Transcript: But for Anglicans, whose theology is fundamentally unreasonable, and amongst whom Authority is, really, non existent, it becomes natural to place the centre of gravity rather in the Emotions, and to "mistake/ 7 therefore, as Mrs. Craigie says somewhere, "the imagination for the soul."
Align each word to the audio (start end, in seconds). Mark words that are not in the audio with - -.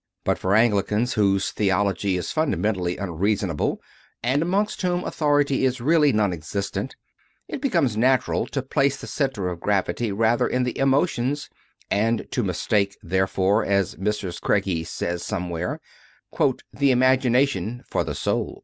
But 0.23 0.39
for 0.39 0.55
Anglicans, 0.55 1.13
whose 1.13 1.51
theology 1.51 2.17
is 2.17 2.31
fundamentally 2.31 2.97
unreasonable, 2.97 3.79
and 4.23 4.41
amongst 4.41 4.81
whom 4.81 5.03
Authority 5.03 5.63
is, 5.63 5.79
really, 5.79 6.11
non 6.11 6.33
existent, 6.33 6.95
it 7.47 7.61
becomes 7.61 7.95
natural 7.95 8.47
to 8.47 8.63
place 8.63 8.97
the 8.97 9.05
centre 9.05 9.47
of 9.47 9.59
gravity 9.59 10.11
rather 10.11 10.47
in 10.47 10.63
the 10.63 10.75
Emotions, 10.75 11.49
and 11.91 12.25
to 12.31 12.41
"mistake/ 12.41 12.93
7 13.03 13.09
therefore, 13.09 13.63
as 13.63 13.93
Mrs. 13.97 14.41
Craigie 14.41 14.85
says 14.85 15.21
somewhere, 15.23 15.79
"the 16.73 16.89
imagination 16.89 17.83
for 17.87 18.03
the 18.03 18.15
soul." 18.15 18.59